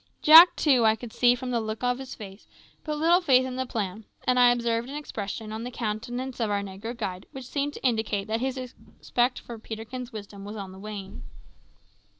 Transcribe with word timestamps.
Jack, 0.23 0.55
too, 0.55 0.83
I 0.83 0.95
could 0.95 1.13
see 1.13 1.35
from 1.35 1.51
the 1.51 1.61
look 1.61 1.83
of 1.83 1.99
his 1.99 2.15
face, 2.15 2.47
put 2.83 2.97
little 2.97 3.21
faith 3.21 3.45
in 3.45 3.55
the 3.55 3.67
plan; 3.67 4.05
and 4.23 4.39
I 4.39 4.49
observed 4.51 4.89
an 4.89 4.95
expression 4.95 5.53
on 5.53 5.63
the 5.63 5.69
countenance 5.69 6.39
of 6.39 6.49
our 6.49 6.63
negro 6.63 6.97
guide 6.97 7.27
which 7.33 7.45
seemed 7.47 7.73
to 7.75 7.85
indicate 7.85 8.25
that 8.25 8.39
his 8.41 8.73
respect 8.97 9.37
for 9.37 9.59
Peterkin's 9.59 10.11
wisdom 10.11 10.43
was 10.43 10.55
on 10.55 10.71
the 10.71 10.79
wane. 10.79 11.21